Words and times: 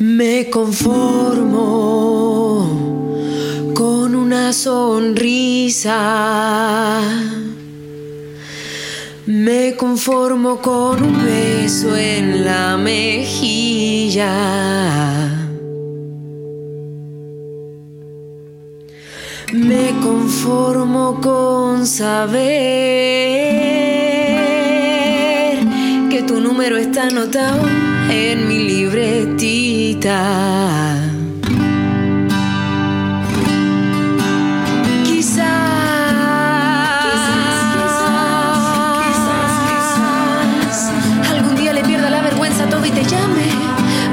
Me 0.00 0.50
conformo 0.50 1.78
con 3.74 4.16
una 4.16 4.52
sonrisa. 4.52 5.92
Me 9.26 9.76
conformo 9.76 10.60
con 10.60 11.00
un 11.00 11.24
beso 11.24 11.96
en 11.96 12.44
la 12.44 12.76
mejilla. 12.76 14.34
Me 19.52 19.92
conformo 20.02 21.20
con 21.22 21.86
saber 21.86 22.34
que 26.10 26.24
tu 26.26 26.40
número 26.40 26.76
está 26.78 27.04
anotado 27.04 27.62
en 28.10 28.48
mi 28.48 28.58
libretita. 28.58 29.63
Quizás, 30.04 31.00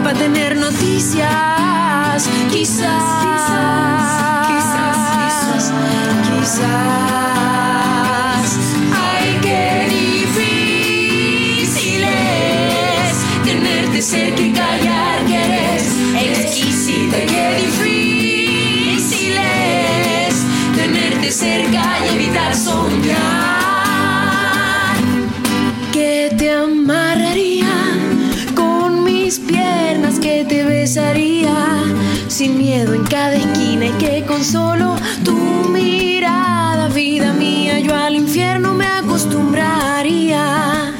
para 0.01 0.17
tener 0.17 0.55
noticias. 0.55 1.27
Quizás, 2.49 3.03
quizás, 3.21 4.13
quizás, 4.47 5.73
quizás. 6.39 7.00
Sin 32.41 32.57
miedo 32.57 32.95
en 32.95 33.03
cada 33.03 33.35
esquina 33.35 33.85
y 33.85 33.91
que 33.99 34.25
con 34.25 34.43
solo 34.43 34.95
tu 35.23 35.37
mirada, 35.69 36.87
vida 36.87 37.33
mía, 37.33 37.77
yo 37.77 37.95
al 37.95 38.15
infierno 38.15 38.73
me 38.73 38.87
acostumbraría. 38.87 40.91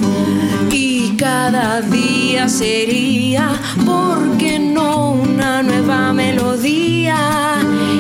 Y 0.72 1.16
cada 1.18 1.82
día 1.82 2.48
sería, 2.48 3.60
porque 3.84 4.60
no 4.60 5.14
una 5.14 5.64
nueva 5.64 6.14
melodía, 6.14 7.58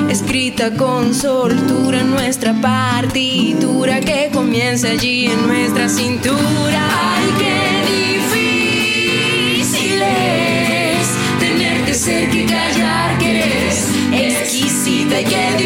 escrita 0.07 0.69
con 0.75 1.11
soltura 1.11 2.01
en 2.01 2.11
nuestra 2.11 2.53
partitura 2.61 4.01
que 4.01 4.29
comienza 4.31 4.89
allí 4.89 5.25
en 5.25 5.47
nuestra 5.47 5.89
cintura. 5.89 6.91
again. 15.21 15.60